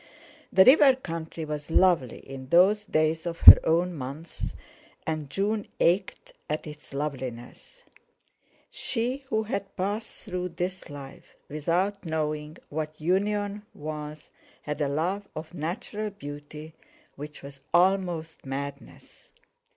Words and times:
The 0.51 0.65
river 0.65 0.95
country 0.95 1.45
was 1.45 1.69
lovely 1.69 2.17
in 2.27 2.47
those 2.49 2.85
days 2.85 3.27
of 3.27 3.41
her 3.41 3.59
own 3.63 3.93
month, 3.93 4.55
and 5.05 5.29
June 5.29 5.67
ached 5.79 6.33
at 6.49 6.65
its 6.65 6.91
loveliness. 6.91 7.83
She 8.71 9.25
who 9.29 9.43
had 9.43 9.75
passed 9.75 10.23
through 10.23 10.49
this 10.57 10.89
life 10.89 11.35
without 11.47 12.03
knowing 12.03 12.57
what 12.69 12.99
union 12.99 13.61
was 13.75 14.31
had 14.63 14.81
a 14.81 14.87
love 14.87 15.27
of 15.35 15.53
natural 15.53 16.09
beauty 16.09 16.73
which 17.15 17.43
was 17.43 17.61
almost 17.71 18.43
madness. 18.43 19.29